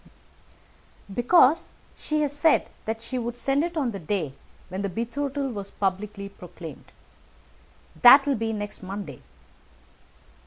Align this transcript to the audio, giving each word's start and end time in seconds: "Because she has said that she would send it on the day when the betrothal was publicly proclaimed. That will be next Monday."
"Because 1.13 1.73
she 1.95 2.21
has 2.21 2.35
said 2.35 2.71
that 2.85 3.03
she 3.03 3.19
would 3.19 3.37
send 3.37 3.63
it 3.63 3.77
on 3.77 3.91
the 3.91 3.99
day 3.99 4.33
when 4.69 4.81
the 4.81 4.89
betrothal 4.89 5.49
was 5.49 5.69
publicly 5.69 6.27
proclaimed. 6.27 6.91
That 8.01 8.25
will 8.25 8.33
be 8.33 8.51
next 8.51 8.81
Monday." 8.81 9.21